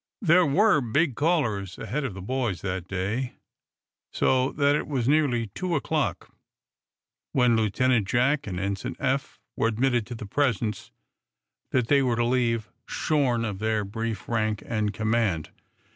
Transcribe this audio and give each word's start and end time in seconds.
There 0.23 0.47
were 0.47 0.81
"big" 0.81 1.13
callers 1.13 1.77
ahead 1.77 2.03
of 2.03 2.15
the 2.15 2.23
boys 2.23 2.61
that 2.61 2.87
day, 2.87 3.33
so 4.11 4.51
that 4.53 4.75
it 4.75 4.87
was 4.87 5.07
nearly 5.07 5.51
two 5.53 5.75
o'clock 5.75 6.33
when 7.33 7.55
Lieutenant 7.55 8.07
Jack 8.07 8.47
and 8.47 8.59
Ensign 8.59 8.95
Eph 8.97 9.39
were 9.55 9.67
admitted 9.67 10.07
to 10.07 10.15
the 10.15 10.25
presence 10.25 10.89
that 11.69 11.87
they 11.87 12.01
were 12.01 12.15
to 12.15 12.25
leave 12.25 12.67
shorn 12.87 13.45
of 13.45 13.59
their 13.59 13.85
brief 13.85 14.27
rank 14.27 14.63
and 14.65 14.91
command. 14.91 15.51